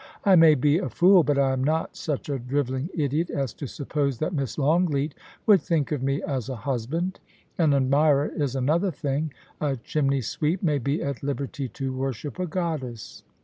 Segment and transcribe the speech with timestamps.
[0.23, 3.67] I may be a fool, but I am not such a drivelling idiot as to
[3.67, 5.13] suppose that Miss Longleat
[5.45, 7.19] would think of me as a husband.
[7.59, 12.47] An admirer is another thing; a chimney sweep may be at liberty to worship a
[12.47, 13.21] goddess.